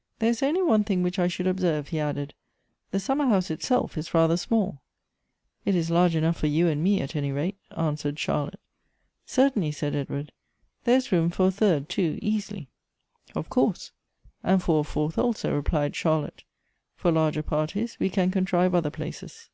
[0.18, 2.34] "There is only one thing which I should observe," he added,
[2.90, 4.82] "the summer house itself is rather small."
[5.64, 5.64] Elective Affinities.
[5.64, 8.60] 3 "It is large enough for you and mc, at any rate," an swered Charlotte."
[9.24, 10.32] Certainly," said Edward;"
[10.84, 12.68] there is room for a third, too, easily.""
[13.34, 13.92] Of course;
[14.44, 16.44] and for a fourth also," replied Charlotte."
[16.98, 19.48] For larger parties we can contrive other places.''